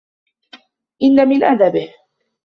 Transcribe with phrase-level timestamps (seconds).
[1.03, 1.93] إنَّ مِنْ أَدَبِهِ